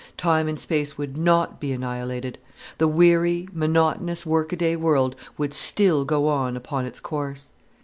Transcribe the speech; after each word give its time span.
Time 0.17 0.47
and 0.47 0.59
space 0.59 0.97
would 0.97 1.15
not 1.15 1.59
be 1.59 1.71
annihilated. 1.71 2.39
The 2.79 2.87
weary, 2.87 3.47
monotonous, 3.53 4.25
workaday 4.25 4.75
world 4.75 5.15
would 5.37 5.53
still 5.53 6.05
go 6.05 6.27
on 6.27 6.57
upon 6.57 6.87
its 6.87 6.99
course. 6.99 7.51